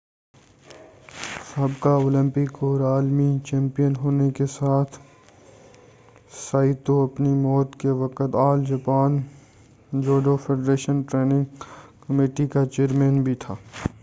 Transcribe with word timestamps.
سابقہ 1.47 1.89
اولمپک 1.95 2.55
اور 2.59 2.79
عالمی 2.83 3.27
چیمپئن 3.45 3.95
ہونے 3.95 4.29
کے 4.31 4.45
ساتھ 4.49 4.97
سائتو 6.39 6.99
اپنی 7.03 7.33
موت 7.37 7.75
کے 7.75 7.89
وقت 7.99 8.35
All 8.41 8.63
Japan 8.65 9.21
judo 9.99 10.35
federation 10.37 11.01
training 11.01 11.43
committee 12.01 12.47
کا 12.47 12.65
چیئرمین 12.67 13.21
بھی 13.23 13.35
تھا 13.35 13.55